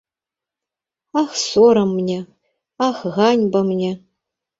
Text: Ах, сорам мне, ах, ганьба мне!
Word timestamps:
Ах, 1.21 1.31
сорам 1.49 1.89
мне, 1.97 2.19
ах, 2.87 2.97
ганьба 3.15 3.61
мне! 3.69 3.91